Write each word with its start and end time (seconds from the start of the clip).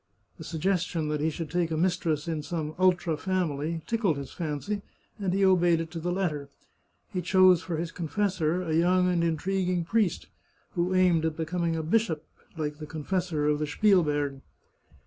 The 0.39 0.43
suggestion 0.43 1.09
that 1.09 1.21
he 1.21 1.29
should 1.29 1.51
take 1.51 1.69
a 1.69 1.77
mistress 1.77 2.27
in 2.27 2.41
some 2.41 2.73
ultra 2.79 3.17
family 3.17 3.83
tickled 3.85 4.17
his 4.17 4.31
fancy, 4.31 4.81
and 5.19 5.31
he 5.31 5.45
obeyed 5.45 5.79
it 5.79 5.91
to 5.91 5.99
fhe 5.99 6.11
letter. 6.11 6.49
He 7.13 7.21
chose 7.21 7.61
for 7.61 7.77
his 7.77 7.91
confessor 7.91 8.63
a 8.63 8.73
young 8.73 9.07
and 9.07 9.23
intriguing 9.23 9.85
priest, 9.85 10.25
who 10.71 10.95
aimed 10.95 11.23
at 11.25 11.37
be 11.37 11.45
coming 11.45 11.75
a 11.75 11.83
bishop 11.83 12.25
(like 12.57 12.79
the 12.79 12.87
confessor 12.87 13.45
of 13.45 13.59
the 13.59 13.67
Spielberg). 13.67 14.41